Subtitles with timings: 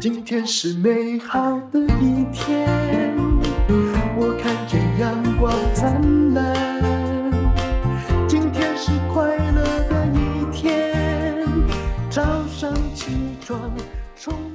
[0.00, 3.16] 今天是美好的一天，
[4.16, 6.54] 我看见阳光灿烂。
[8.28, 11.44] 今天是快乐的一天，
[12.08, 13.06] 早上起
[13.44, 13.60] 床。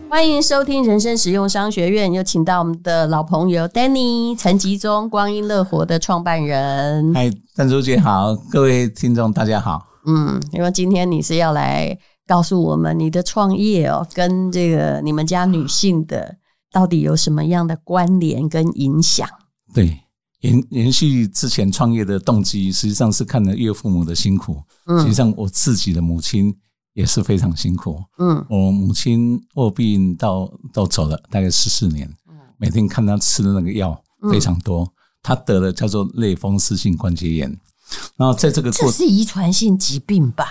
[0.10, 7.14] 欢迎收听人生实用商学院，又请到我们的老朋友 Danny 陈吉忠，光阴乐活的创办人。
[7.14, 9.88] 嗨，淡如姐好，各位听众大家好。
[10.06, 11.98] 嗯，因为今天你是要来。
[12.28, 16.38] 告诉我们你的创业哦，跟这个你们家女性的
[16.72, 19.28] 到底有什么样的关联跟影响？
[19.74, 20.00] 对，
[20.42, 24.62] 延延续之前创业的动机，实际上是看了岳父母的辛苦。
[24.86, 26.56] 嗯，实际上我自己的母亲
[26.94, 28.02] 也是非常辛苦。
[28.20, 32.08] 嗯，我母亲卧病到到走了大概十四年。
[32.30, 34.88] 嗯，每天看她吃的那个药非常多，
[35.22, 37.50] 她得了叫做类风湿性关节炎。
[38.16, 40.46] 然后在这个过，这是遗传性疾病吧？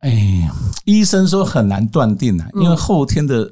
[0.00, 0.50] 哎，
[0.84, 3.50] 医生说很难断定啊，因为后天的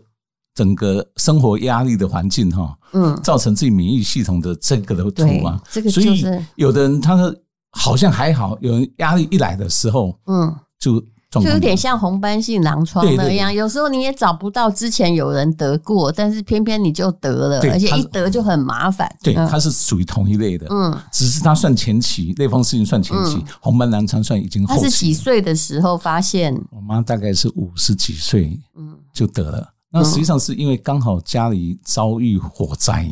[0.55, 6.25] 整个生活压力的环境哈，嗯，造成自己免疫系统的这个的图啊，这个所以
[6.57, 7.35] 有的人他说
[7.73, 11.03] 好像还好，有人压力一来的时候，嗯，就。
[11.31, 19.07] 就有点像红斑性狼疮那样，有时候你也找不到之前有人得过，但是偏偏你就得了，而且一得就很麻烦。
[19.23, 24.81] 对，它是属于同一类的，嗯，只是它算前期，类风湿性算前期，红斑狼疮算已经后期。
[24.81, 26.55] 他是几岁的时候发现？
[26.71, 29.69] 我妈大概是五十几岁，嗯，就得了。
[29.91, 33.07] 那实际上是因为刚好家里遭遇火灾，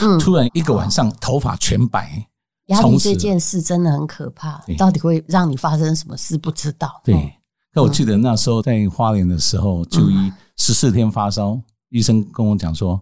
[0.00, 2.26] 嗯，突然一个晚上头发全白。
[2.66, 7.00] 压力这件事真的很可怕，到底会让你发生什么事不知道。
[7.04, 7.32] 对。
[7.76, 11.60] 那我记得那时候在花莲的时候就医十四天发烧，
[11.90, 12.98] 医生跟我讲说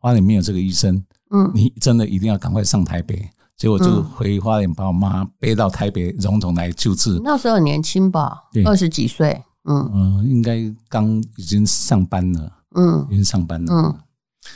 [0.00, 3.30] 花莲没有这个医生，嗯，你真的一定要赶快上台北。
[3.56, 7.20] 结果就回花莲把我妈背到台北荣总来救治。
[7.22, 13.94] 那时候很年轻吧，二十几岁，嗯嗯，应该刚已经上班了，嗯，已经上班了，嗯，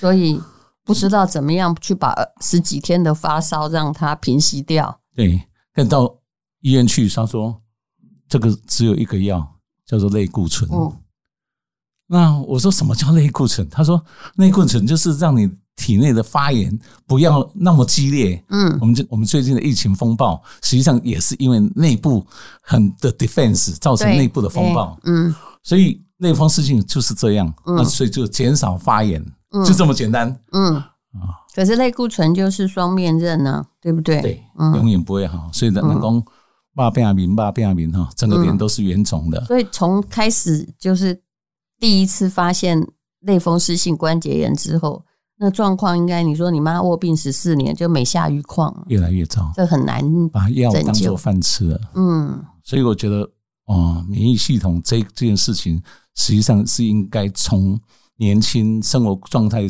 [0.00, 0.40] 所以
[0.84, 4.98] 不知道怎么样去把十几天的发烧让它平息掉。
[5.14, 5.40] 对，
[5.72, 6.12] 但到
[6.60, 7.62] 医院去，他说
[8.28, 9.48] 这个只有一个药。
[9.90, 10.70] 叫做类固醇。
[10.72, 10.92] 嗯，
[12.06, 13.68] 那我说什么叫类固醇？
[13.68, 14.00] 他说
[14.36, 18.44] 类固醇就是让你体内的发炎不要那么激烈。
[18.50, 22.24] 嗯，我们这我们最近的疫情风暴，实际上也是因为内部
[22.62, 24.96] 很的 defense 造成内部的风暴。
[25.02, 25.34] 嗯，
[25.64, 27.52] 所以类风湿性就是这样。
[27.66, 29.20] 那所以就减少发炎，
[29.66, 30.40] 就这么简单。
[30.52, 34.20] 嗯啊，可是类固醇就是双面刃呢，对不对？
[34.22, 35.50] 对，永远不会好。
[35.52, 36.24] 所以人工。
[36.74, 39.38] 爸变阿明，爸变阿明哈，整个脸都是圆肿的。
[39.40, 39.44] 嗯。
[39.46, 41.20] 所以从开始就是
[41.78, 42.86] 第一次发现
[43.20, 45.04] 类风湿性关节炎之后，
[45.38, 51.80] 那状况应该你说你妈卧病十四年，就每下愈况，越来越糟，这很难把药当做饭吃了。
[51.94, 53.28] 嗯，所以我觉得
[53.66, 55.82] 哦，免疫系统这这件事情，
[56.14, 57.78] 实际上是应该从
[58.16, 59.62] 年轻生活状态。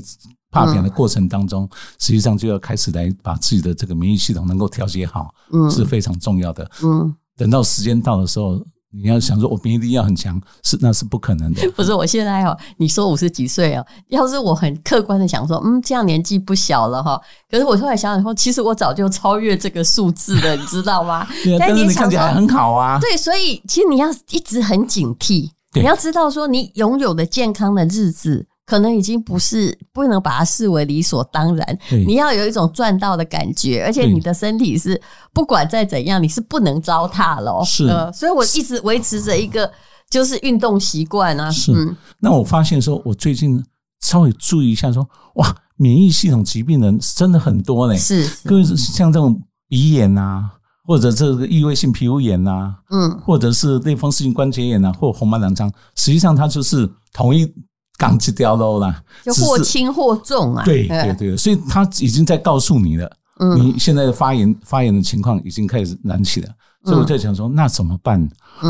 [0.50, 1.68] 怕扁的过程当中，
[1.98, 6.68] 实际上就要开始来把自己的这个免疫系统能够调节好，嗯，是非常重要的。
[6.82, 8.60] 嗯，等到时间到的时候，
[8.92, 11.70] 你要想说我免疫力要很强，是那是不可能的。
[11.76, 17.20] 不是，我现在哦，你说五十几岁哦， 要是我很客观的想说，嗯，这样年纪不小了哈。
[17.48, 21.24] 可是我后来想想说，其实我早就超越这个数字了， 你知道吗？
[21.44, 22.98] 对啊，但是你看起来很好啊。
[23.00, 28.48] 对，所以其实你要一直很警惕，你要知道说，你拥有的健康的日子。
[28.70, 37.64] 可能已经不是不能把它视为理所当然，你要有一种赚到的感觉，而且你的身体是不管再怎样，你是不能糟蹋了。
[37.64, 39.68] 是，所以我一直维持着一个
[40.08, 41.50] 就是运动习惯啊。
[41.50, 41.72] 是，
[42.20, 43.60] 那我发现说，我最近
[44.02, 45.04] 稍微注意一下，说
[45.34, 47.98] 哇，免疫系统疾病的人真的很多呢。
[47.98, 50.48] 是，各位像这种鼻炎啊，
[50.86, 57.52] 或者这个异位性皮肤炎啊，嗯，或者是类风湿性关节炎啊，或红斑狼疮，实际上它就是同一。
[58.00, 60.64] 钢筋掉落了，就或轻或重啊。
[60.64, 63.12] 对对对，所以他已经在告诉你了，
[63.58, 66.48] 你现在的发炎发炎的情况已经开始燃起了。
[66.82, 68.26] 所以我在想说，那怎么办？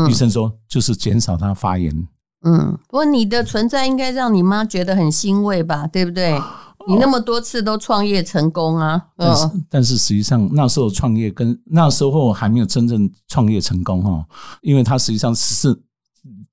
[0.09, 1.95] 医生说就是减少它发炎。
[2.43, 5.87] 嗯，不过你的存在应该让你妈觉得很欣慰吧？
[5.87, 6.37] 对不对？
[6.89, 9.01] 你那么多次都创业成功啊。
[9.15, 14.25] 但是但是实际上那时候创业跟那时候还没有真正创业成功哈，
[14.61, 15.79] 因为他实际上是。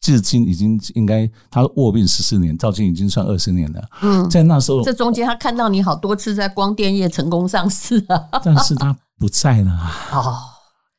[0.01, 3.83] 至今已经应该他卧病十四年，到今已经算二十年了。
[4.01, 9.73] 嗯，在那时候，这中间他看到你好多次在光电业成功上市啊，但是他不在了。
[10.13, 10.39] 哦，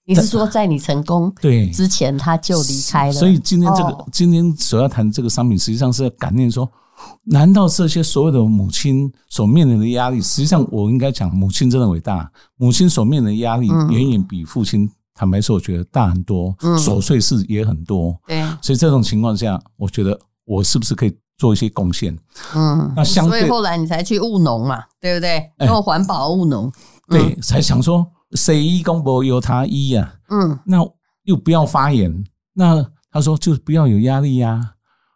[0.06, 3.14] 你是说在你成功对之前他就离开了？
[3.14, 6.70] 所以今天这个今天所要谈这个商品，实际上是要感念说，
[7.24, 14.92] 难道这些所有的母亲所面临的压力，实际上我应该讲，母亲真的伟大，母亲所面临的压力远远比父亲。
[15.20, 18.18] 坦白说，我觉得大很多，琐碎事也很多。
[18.26, 22.18] 对，所以这种情况下，我觉得我是不是可以做一些贡献。
[22.56, 25.52] 嗯，那相对所以后来你才去务农嘛，对不对？
[25.68, 26.72] 做环保务农，
[27.10, 30.14] 对，才想说谁一公婆由他一呀。
[30.30, 30.78] 嗯，那
[31.24, 32.24] 又不要发言，
[32.54, 32.82] 那
[33.12, 34.76] 他说就不要有压力呀。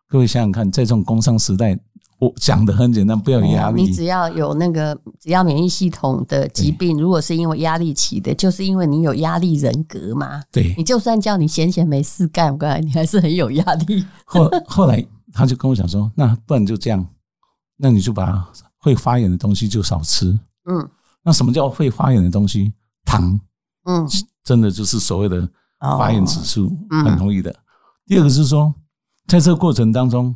[0.09, 1.79] 各位想想看，在这种工商时代。
[2.23, 3.83] 我讲的很简单，不要有压力。
[3.83, 10.41] 你只要有那个，只要免疫系统的疾病，如果是因为压力起的，就是因为你有压力人格嘛。
[10.49, 14.05] 对，你就算叫你闲闲没事干，我告诉你，你还是很有压力。
[14.23, 17.05] 后后来他就跟我讲说，那不然就这样，
[17.75, 18.47] 那你就把
[18.77, 20.27] 会发炎的东西就少吃。
[20.69, 20.89] 嗯，
[21.23, 22.71] 那什么叫会发炎的东西？
[23.03, 23.37] 糖。
[23.83, 24.07] 嗯，
[24.45, 25.45] 真的就是所谓的
[25.79, 27.53] 发炎指数很容易的。
[28.05, 28.73] 第二个是说，
[29.27, 30.33] 在这个过程当中。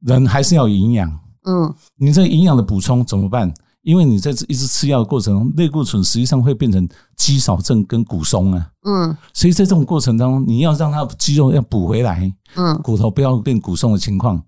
[0.00, 1.10] 人还是要有营养，
[1.44, 3.52] 嗯，你这营养的补充怎么办？
[3.82, 6.86] 因为你在这一直吃药的过程中，类固醇实际上会变成
[7.16, 14.42] 肌少症跟骨松啊，嗯，所以在这种过程当中，你要让它肌肉要补回来，嗯，骨头不要变骨松的情况，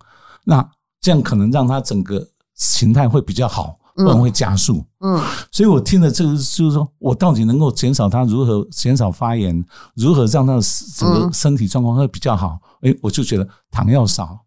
[0.44, 0.62] 那
[1.00, 2.22] 这样可能让它整个
[2.56, 5.18] 形态会比较好，不然会加速，嗯，
[5.50, 9.64] 所以我听了这个就是说我到底能够减少它如何减少发炎，
[9.96, 10.62] 如何让它的
[10.94, 12.58] 整个身体状况会比较好？
[12.82, 14.38] 诶，我就觉得糖要少。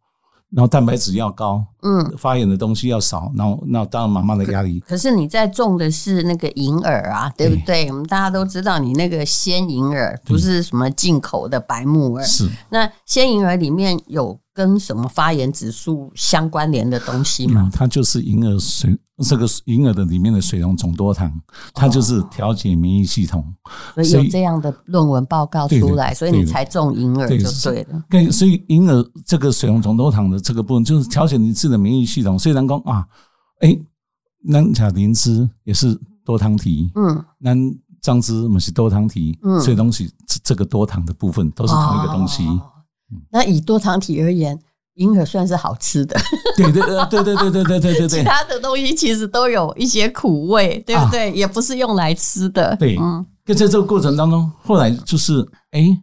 [0.51, 4.80] 然后蛋白质要高，嗯，发炎的东西要少，然后那当然妈妈的压力。
[4.81, 7.89] 可是你在种的是那个银耳啊，对不对？
[7.89, 17.69] 我们大家都知道，你那个鲜银耳不是什么进口的白木耳，是那鲜银耳里面有跟什么发炎指数相关联的东西吗？
[17.71, 18.97] 它就是银耳水。
[19.19, 21.31] 这个银耳的里面的水溶总多糖，
[21.73, 23.41] 它就是调节免疫系统，
[23.93, 28.03] 所以有这样的论文报告出来，所以你才种银耳就对了。
[28.09, 32.37] 对，所以银耳这个水溶总多糖的这个部分，就是调节你自己的免疫系统。
[32.37, 33.07] 虽然讲啊，
[33.61, 33.79] 哎，
[34.43, 37.57] 南卡灵芝也是多糖体，嗯，南
[38.01, 40.11] 樟芝也是多糖体，嗯，所以东西
[40.43, 42.43] 这个多糖的部分都是同一个东西。
[43.31, 44.59] 那以多糖体而言。
[44.95, 46.17] 银耳算是好吃的，
[46.55, 48.07] 对对对对对对对对对对。
[48.07, 51.29] 其他的东西其实都有一些苦味，对不对？
[51.33, 52.73] 也不是用来吃的。
[52.77, 53.25] 对，嗯。
[53.43, 56.01] 就在这个过程当中，后来就是，哎，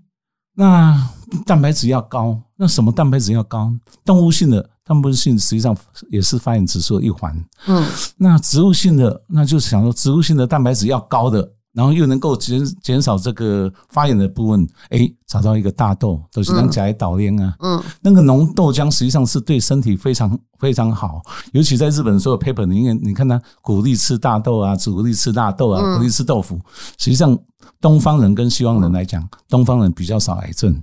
[0.55, 1.09] 那
[1.47, 3.73] 蛋白质要高，那什么蛋白质要高？
[4.05, 5.75] 动物性的蛋白质实际上
[6.11, 7.35] 也是发炎指数的一环。
[7.69, 7.83] 嗯。
[8.19, 11.51] 那植物性的，那就是想说，植物性的蛋白质要高的。
[11.73, 21.23] 然后又能够减减少这个发炎的部分，哎，找到一个大豆，都是讲甲来导炼啊，嗯，那个浓豆浆实际上是对身体非常非常好，
[21.53, 26.59] 尤其在日本所有 paper 里面，你看他鼓励吃大豆啊，鼓励吃大豆啊，鼓励吃豆腐，
[26.99, 27.39] 实际上
[27.81, 30.83] 东方人跟西方人来讲，东方人比较少癌症。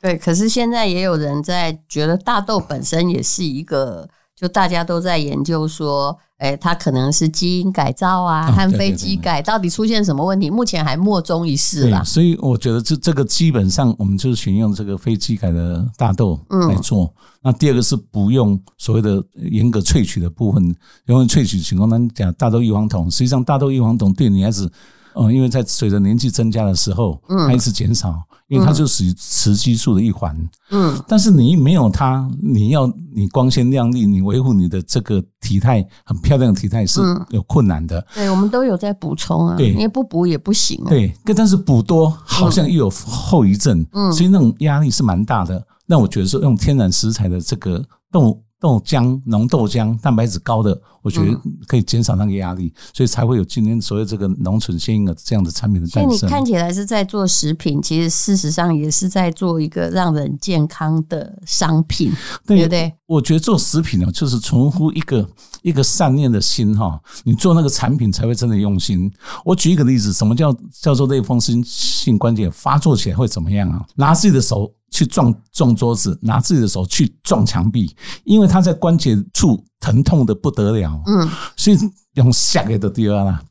[0.00, 4.08] 对，可是现在也有人在觉得大豆本身也是一个。
[4.36, 10.48] 就大家都在研究说，哎，它可能是基因改造啊，和飞机改到底出现什么问题？
[10.48, 12.02] 目前还莫衷一是啦。
[12.02, 17.04] 所以我觉得这这个基本上我们就是选用这个飞机改的大豆来做。
[17.04, 17.10] 嗯、
[17.42, 20.64] 那第二个是不用所谓的严格萃取的部分，
[21.06, 24.70] 因为萃取情况当中讲大豆异黄酮，实际上大豆异黄酮对女孩子。
[25.14, 30.36] 嗯，因为在随着年纪增加的时候，嗯，它一直减少，因为它就属于雌激素的一环，
[30.70, 38.04] 嗯，但是你没有它，你要你光鲜亮丽，你维护你的这个体态很漂亮的体态是有困难的。
[38.14, 40.88] 对，我们都有在补充啊，对，因为不补也不行啊。
[40.88, 45.62] 对，但是补多好像又有后遗症，嗯，所以那种压力是蛮大的。
[45.86, 48.42] 那我觉得说用天然食材的这个动物。
[48.60, 51.34] 豆浆、浓豆浆，蛋白质高的，我觉得
[51.66, 56.18] 可以减少那个压力，所以才会有今天所谓这个浓醇鲜银耳这样的产品的诞生。
[56.18, 62.12] 所以你看起来是在做食品，其实事实上也是在做一个让人健康的商品，
[62.46, 62.92] 对不对？
[63.06, 65.26] 我觉得做食品呢，就是存乎一个
[65.62, 69.10] 一个善念的心哈，你做那个产品才会真的用心。
[69.42, 73.82] 我举一个例子，什么叫叫做类风湿性关节发作起来会怎么样啊？
[73.96, 74.70] 拿自己的手。
[74.90, 77.94] 去撞撞桌子，拿自己的手去撞墙壁，
[78.24, 81.78] 因为他在关节处疼痛的不得了，嗯，所以
[82.14, 83.42] 用下给的第二啦。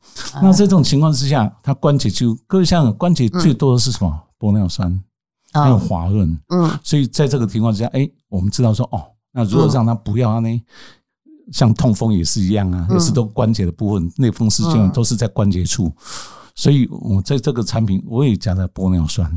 [0.42, 4.22] 那在这种情况之下，他关节就各位像关节最多的是什么？
[4.38, 5.02] 玻尿酸，
[5.52, 10.48] 还有滑润，嗯，所以在这个情况之下，哎，我们知道说，哦，那如果让他不要呢？
[11.52, 15.92] 像痛风也是一样啊，也是都关节的部分，类风湿性都是在关节处，
[16.54, 19.28] 所以我在这个产品我也加了玻尿酸。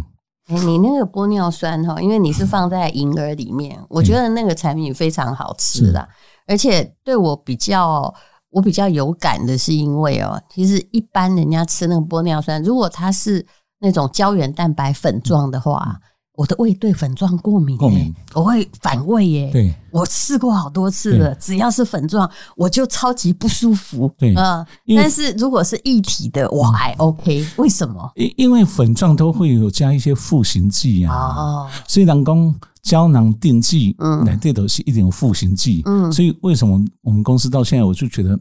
[0.47, 6.07] 哎，你那个玻尿酸哈，因为你是放在银耳里面，我觉得那个产品非常好吃的，
[6.47, 8.13] 而且对我比较
[8.50, 13.45] 我比较有感的是，因为哦，其实一般人家吃那个玻尿酸，如果它是
[13.79, 15.97] 那种胶原蛋白粉状的话，
[16.35, 19.51] 我的胃对粉状过敏，过敏，我会反胃耶。
[19.51, 24.11] 对，我试过好多次了，只要是粉状，我就超级不舒服。
[24.17, 27.45] 对，嗯，但是如果是一体的，我还 OK。
[27.57, 28.11] 为什么？
[28.15, 31.13] 因因为粉状都会有加一些赋形剂啊。
[31.13, 35.83] 哦，所以人讲胶囊定剂，嗯，内底都是一点赋形剂。
[35.85, 38.39] 嗯，所以为什么我们公司到现在，我就觉得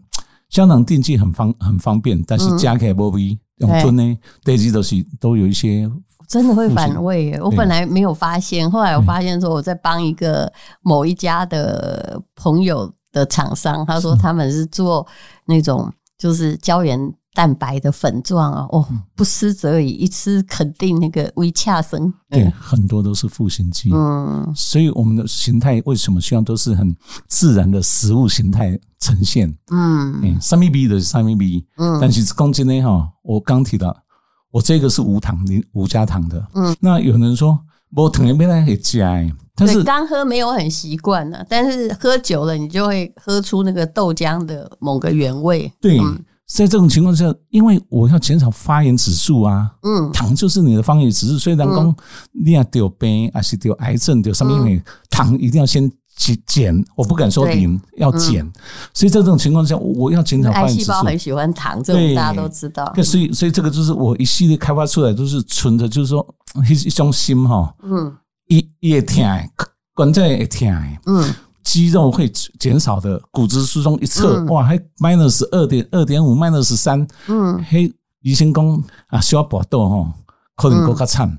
[0.48, 3.38] 胶囊定剂很方很方便，但是加起来不味。
[3.58, 5.88] 用吞呢，这些都是都有一些。
[6.32, 7.40] 真的会反胃耶！
[7.42, 15.06] 我本来没有发现，后来我发现说我在帮一个某一家的朋友的厂商，他说他们是做
[15.44, 16.98] 那种就是胶原
[17.34, 18.82] 蛋白的粉状啊，哦，
[19.14, 22.10] 不吃则已，一吃肯定那个微恰生。
[22.30, 23.90] 对，很多都是复形剂。
[23.92, 26.96] 嗯，所以我们的形态为什么希望都是很
[27.28, 29.54] 自然的食物形态呈现？
[29.70, 32.80] 嗯，三米 B 的三米 B，嗯，但是公斤呢？
[32.80, 33.94] 哈，我刚提到。
[34.52, 36.46] 我这个是无糖零，无加糖的。
[36.54, 37.58] 嗯，那有人说
[37.96, 39.20] 我糖也没来给加，
[39.56, 41.44] 但是刚喝没有很习惯呢。
[41.48, 45.72] 但是喝久了，你就会喝出那个豆浆的某个原味。
[45.80, 45.98] 对，
[46.46, 49.74] 在这种情况下，因为我要减少发炎指数啊。
[49.82, 51.96] 嗯，糖就是你的发炎指数，所以人讲
[52.32, 54.52] 你要得病还是得癌症得什么？
[54.52, 55.90] 因为糖一定要先。
[56.46, 58.48] 减，我不敢说零，要减。
[58.94, 60.50] 所以在这种情况下，我要减少。
[60.52, 62.84] 癌细胞很喜欢糖，这个大家都知道。
[63.02, 66.24] 所以，所以这个就是我一系列开发出来，都是存着，就是说
[66.68, 67.74] 一一种心哈。
[67.82, 69.24] 嗯，一也疼，
[69.94, 70.98] 关节也疼。
[71.06, 77.04] 嗯，肌肉会减少的，骨质疏松一测，哇，还 minus 二点二点五，minus 三。
[77.26, 80.12] 嗯，嘿，医生讲啊，需要搏斗哈。
[80.56, 81.38] 可能够卡惨，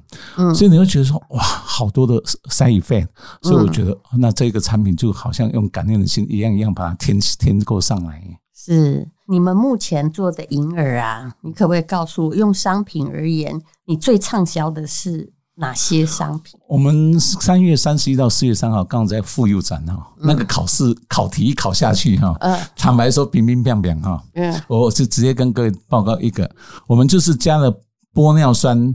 [0.56, 2.16] 所以你会觉得说哇，好多的
[2.50, 3.08] side effect，
[3.42, 8.22] 所以我觉得那这个产品就好像用感恩的心一样一样把它添添购上来。
[8.56, 9.08] 是。
[9.26, 16.60] 你们目前做的银耳啊，你可不可以告诉我，用商品而言，你最畅销的是哪些商品？
[16.68, 22.38] 我们三月三十一到四月三号刚好在妇幼展哈，那个考试考题一考下去哈，
[22.76, 26.50] 坦白说冰冰冰冰哈，嗯，我是直接跟各位报告一个，
[26.86, 27.74] 我们就是加了
[28.14, 28.94] 玻尿酸。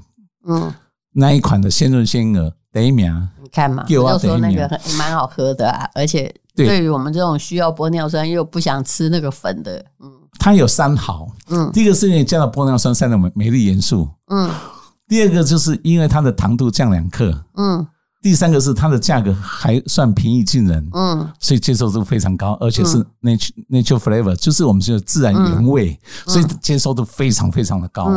[0.49, 0.73] 嗯，
[1.13, 3.13] 那一款的鲜润鲜婴儿第一名，
[3.43, 6.83] 你看嘛，就说那个蛮好喝的啊，而且对。
[6.83, 14.51] 于我们这种需要玻尿酸又不想吃那个粉的，嗯，它有三好，嗯，第一个是因为加了玻尿酸三的镁镁元素，嗯，
[15.07, 17.87] 第二个就是因为它的糖度降两克，嗯，
[18.23, 28.11] 第三个是它的价格还算平易近人，嗯，所以接受度非常高，而且是 nature nature flavor，就是我们说自然原味，所以接受度非常非常的高，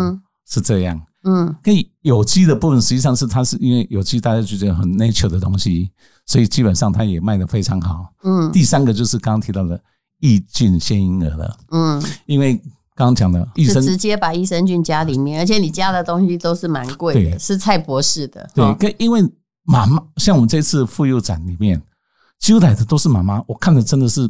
[0.47, 1.01] 是这样。
[1.23, 5.91] 嗯，跟有机的部分实际上是它是因为有机，大家就觉得很 nature 的东西，
[6.25, 8.11] 所以基本上它也卖的非常好。
[8.23, 9.79] 嗯，第三个就是刚刚提到的
[10.19, 11.57] 益菌鲜婴儿了。
[11.69, 12.55] 嗯，因为
[12.95, 18.49] 刚刚讲的益生直接把益生菌加里面，而且你加的东西都是蛮贵的，是蔡博士的。
[18.55, 19.21] 对，跟因为
[19.63, 21.79] 妈妈像我们这次妇幼展里面，
[22.39, 24.27] 几乎来的都是妈妈，我看的真的是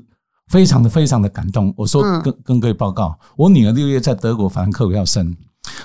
[0.48, 1.74] 非常的非常的感动。
[1.78, 5.34] 我说跟跟各位报告，我女儿六月在德国法兰克福要生。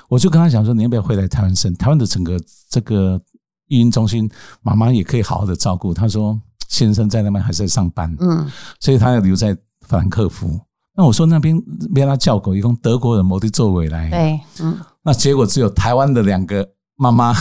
[0.07, 1.73] 我就跟他讲说，你要不要回来台湾生？
[1.75, 2.39] 台湾的整个
[2.69, 3.19] 这个
[3.67, 4.29] 育婴中心，
[4.61, 5.93] 妈妈也可以好好的照顾。
[5.93, 9.55] 他说，先生在那边还是在上班，嗯，所以他要留在
[9.87, 10.59] 法兰克福。
[10.95, 11.55] 那我说那边
[11.89, 17.35] 没他叫狗，一共德国人摩的座位来，对，嗯，那结果只有台湾的两个妈妈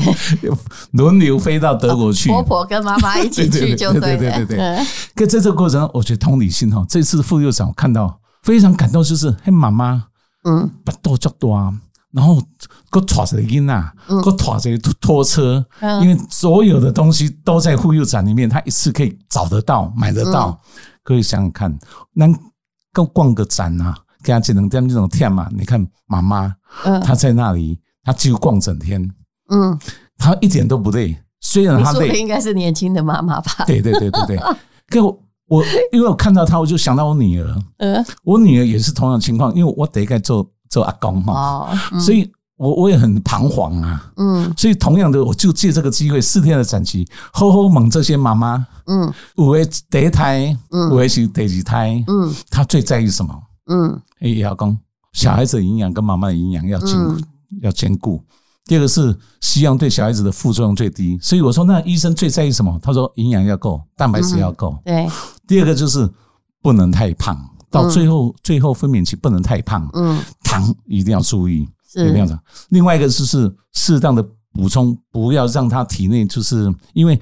[0.92, 4.86] 轮流飞到德国去，婆婆跟妈妈一起去就对了，对对对对对。
[5.14, 10.04] 可在这个过程，我觉得同理心哈，这次副幼长我看到非常感动，就是嘿妈妈。
[10.48, 11.72] 嗯，不多足多啊，
[12.12, 12.42] 然后
[12.90, 13.92] 搁拖着囡呐，
[14.24, 15.64] 搁拖着拖车，
[16.02, 20.58] 因为所有的东西都在妇幼展里面，他一次可以找得到、买得到。
[21.04, 21.78] 可以想想看，
[22.12, 22.38] 能
[22.92, 25.48] 够逛个展啊，给他只能这样这种天嘛？
[25.56, 26.54] 你看妈妈，
[27.02, 29.02] 她在那里，她几乎逛整天，
[29.50, 29.78] 嗯，
[30.18, 31.16] 她一点都不累。
[31.40, 33.64] 虽然她累，应该是年轻的妈妈吧？
[33.66, 34.38] 对对对对对。
[34.90, 35.00] 可
[35.48, 35.64] 我。
[35.92, 37.62] 因为我看到他，我就想到我女儿。
[37.78, 41.32] 嗯，我女儿也是同样情况，因为我得该做做阿公嘛。
[41.34, 44.12] 哦，所以我我也很彷徨啊。
[44.16, 48.66] 嗯，所以同样的，我就借这个机会，四天的展期，吼吼猛这些妈妈。
[48.86, 52.04] 嗯，有的第一胎，嗯，有的是第二胎。
[52.06, 53.34] 嗯，她最在意什么？
[53.70, 54.76] 嗯，哎，阿公，
[55.12, 57.16] 小孩子的营养跟妈妈的营养要兼顾，
[57.62, 58.22] 要兼顾。
[58.68, 62.78] 第二个是希望对小孩子的副作用最低，所以我说那医生最在意什么？
[62.82, 64.76] 他说营养要够，蛋白质要够。
[64.84, 65.08] 对。
[65.46, 66.06] 第二个就是
[66.60, 67.34] 不能太胖，
[67.70, 69.88] 到最后最后分娩期不能太胖。
[69.94, 70.22] 嗯。
[70.44, 72.38] 糖一定要注意，是这样子。
[72.68, 74.22] 另外一个就是适当的
[74.52, 77.18] 补充，不要让他体内就是因为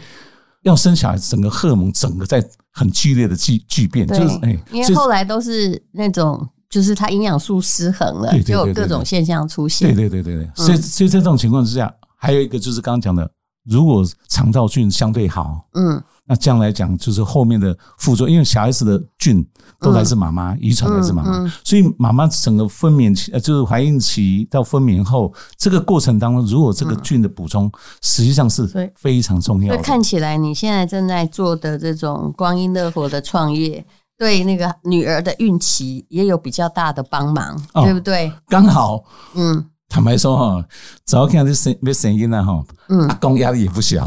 [0.65, 6.45] 要生小孩子，整个荷尔蒙整个在很剧烈的巨巨变，就是哎，因为后来都是那种。
[6.77, 9.89] 就是它营养素失衡了，就有各种现象出现。
[9.95, 13.27] 对对对对对，所以所以在这种情况之下，还有一个就是刚刚讲的
[13.65, 19.43] 如果肠道菌相对好，嗯，那这样来讲就是后面的副作用，因为小孩子的菌
[19.81, 29.83] 都来自妈妈，遗传来自妈妈，所以妈妈整个分娩期，呃，就是怀孕期到分娩后这个过程当中，如果这个菌的补充，实际上是非常重要的。
[29.83, 33.83] 看起来你现在正在做的这种光阴乐活的创业，
[34.19, 38.33] 对那个女儿的孕期也有比较大的帮忙，对不对？
[38.49, 39.05] 刚好，
[39.35, 39.71] 嗯。
[39.89, 40.67] 坦白说哈，
[41.07, 42.65] 只要看到这声音呢哈，
[43.09, 44.05] 阿公压力也不小，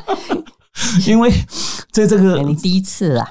[1.08, 1.32] 因为
[1.90, 3.26] 在这个 你第一次啊，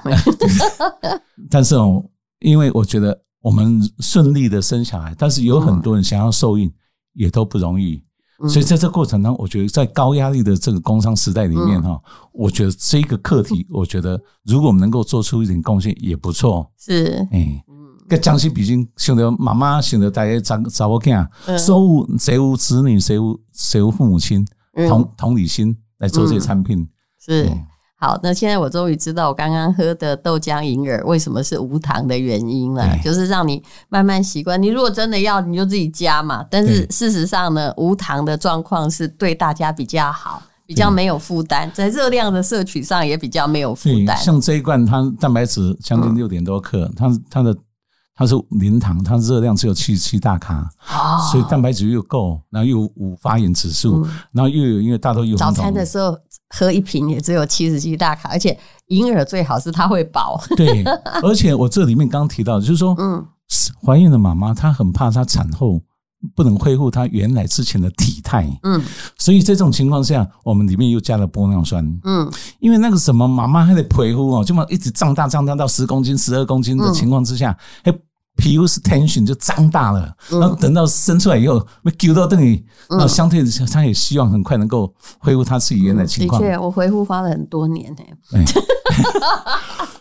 [1.48, 2.04] 但是哦，
[2.40, 6.68] 因为我觉得我们顺利的生小孩，但是有很多人想要受孕
[7.12, 8.02] 也都不容易，
[8.48, 12.00] 所以在这个过程当中，我觉得在高压力的这个工商时代里面哈，
[12.32, 17.26] 我觉得这个课题， 我觉得如果我们能够做出一点贡献也不错，是。
[17.32, 17.64] 哎。
[18.08, 24.44] 个将心比心，想着妈妈，想着大家找找我看，谁无谁无子女，谁无谁无父母亲，
[24.88, 26.88] 同同理心来做这些产品。
[27.24, 27.48] 是
[28.00, 34.60] 好，那现在我终于知道我刚刚喝的豆浆银耳为什么是无糖的原因了，就是让你慢慢习惯。
[34.60, 36.42] 你如果真的要，你就自己加嘛。
[36.50, 44.16] 但是事实上呢，无糖的状况是对大家比较好，比较没有负担，在热量的摄取上也比较没有负担。
[44.16, 47.54] 像这一罐，它蛋白质将近六点多克，它它的。
[48.12, 50.68] 它是零糖，它热量只有七十七大卡，
[51.32, 56.14] 所以蛋白质又够，然后又无发炎指数，然后又有因为大豆有早餐的时候
[56.50, 60.40] 喝一瓶也只有七十七大卡，而且银耳最好是它会饱。
[60.56, 60.84] 对，
[61.22, 63.24] 而且我这里面刚刚提到，就是说，嗯，
[63.84, 65.80] 怀孕的妈妈她很怕她产后
[66.34, 68.82] 不能恢复她原来之前的体态，嗯，
[69.16, 77.96] 所以在这种情况下，我们里面又加了玻尿酸，嗯，因为那个什么妈妈还得陪护哦，就么一直胀大胀大到十公斤、十二公斤的情况之下，还。
[78.40, 86.40] 皮肤是 tension 就张大了，然后等到生出来以后，被揪到这里，那相对的他也希望很快能够恢复他自己原来情况。
[86.40, 88.44] 的确，我恢复花了很多年呢。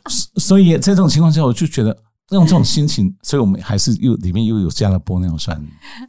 [0.38, 1.96] 所以这种情况下，我就觉得。
[2.32, 5.60] 用这种心情，所以我们还是又里面又有加了玻尿酸。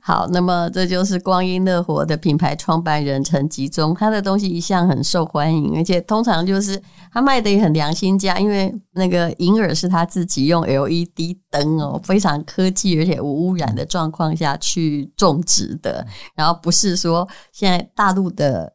[0.03, 6.81] 好，那么这就是光阴乐活的品牌创办人陈吉仲，他的东西一向很受欢迎，而且通常就是
[7.13, 18.75] 他卖的也很良心价，因为那个银耳是他自己用 LED 灯哦，非常科技而且无污染的状况下去种植的，然后不是说现在大陆的。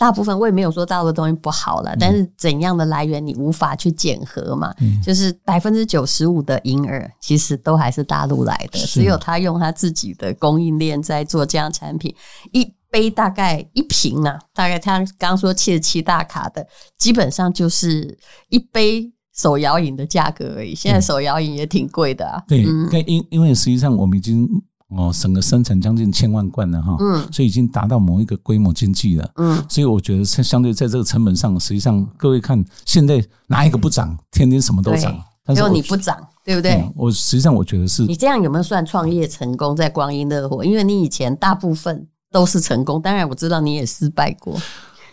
[0.00, 4.74] 大部分我也没有说大陆的东西不好了，但是怎样的来源你无法去检核嘛？
[4.80, 12.14] 嗯、就是百分之九十五的银耳其实都还是大陆来的，只有他用他自己的供应链在做这样产品。
[12.50, 16.66] 一杯大概一瓶、啊，大概他刚说七十七大卡的，
[16.98, 20.74] 基本上就是一杯手摇饮的价格而已。
[20.74, 22.42] 现在手摇饮也挺贵的啊。
[22.48, 24.48] 对，因因因为实际上我们已经。
[24.90, 34.18] 哦，整个生产将近千万罐了哈，嗯，所以已经达到某一个规模经济了，嗯，所以我觉得相对在这个成本上，实际上各位看现在哪一个不涨？
[34.32, 36.84] 天天什么都涨，只有你不涨，对不对？
[36.96, 39.76] 我实际上我觉得是你这样有没有算创业成功？
[39.76, 44.60] 在光阴乐活，因为你以前大部分都是成功，当然我知道你也失败过。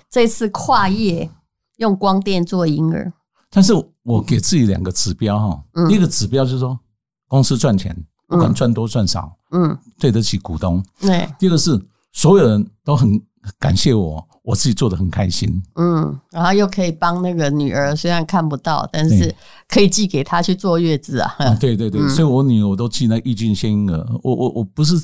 [0.10, 1.30] 这次跨业
[1.78, 3.14] 用光电做婴儿，
[3.52, 6.80] 但是我给自己两个指标哈，一个指标就是说
[7.28, 7.96] 公司赚钱。
[8.30, 10.84] 不管赚多赚少，嗯，对得起股东。
[11.00, 11.80] 对，第二个是
[12.12, 13.22] 所有人都很
[13.58, 15.62] 感谢我，我自己做得很开心。
[15.76, 19.34] 嗯，然后又可以帮那个女儿，虽然看不到，但是
[19.68, 21.56] 可以寄给她去坐月子啊。
[21.60, 24.06] 对对对，所以我女儿我都寄那益菌鲜婴儿。
[24.24, 24.96] 我我我不是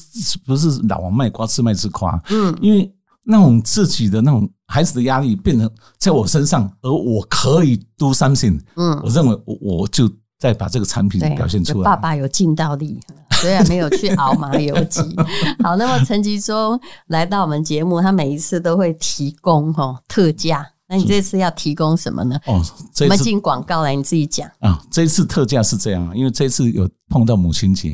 [0.46, 2.22] 不是老王卖瓜，自卖自夸。
[2.30, 8.60] 嗯，因为那种自己的那种孩子的压力变成在我身上，而我可以 do something。
[8.76, 10.10] 嗯，我认为我我就。
[10.40, 11.86] 再把这个产品表现出来。
[11.86, 13.00] 爸爸有尽到力，
[13.44, 15.02] 虽然没有去熬麻油鸡。
[15.62, 20.66] 好，那么陈吉忠来到我们节目，他每一次都会提供哈特价。
[20.88, 22.40] 那你这次要提供什么呢？
[22.46, 22.64] 哦，
[23.02, 24.82] 我们进广告来，你自己讲啊。
[24.90, 27.94] 这次特价是这样，因为这次有碰到母亲节，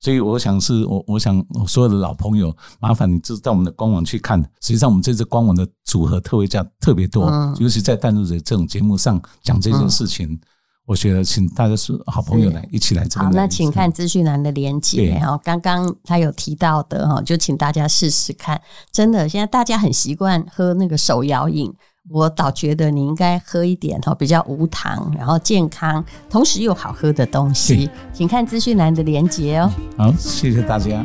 [0.00, 4.40] 所以我想是我我想所有的老朋友，麻烦你就是到我们的官网去看。
[4.60, 7.30] 实际上，我们这次官网的组合特惠价特别多，
[7.60, 10.38] 尤其在淡如姐这种节目上讲这件事情。
[10.88, 13.26] 我觉得，请大家是好朋友来一起来这边。
[13.26, 15.10] 好，那请看资讯栏的连结。
[15.10, 18.58] 然后刚刚他有提到的哈，就请大家试试看。
[18.90, 21.70] 真的，现在大家很习惯喝那个手摇饮，
[22.08, 27.90] 我倒觉得你应该喝一点哈，比较无糖，然后健康，同时又好喝的东西。
[28.14, 29.70] 请看资讯栏的连接哦。
[29.98, 31.04] 好，谢谢大家。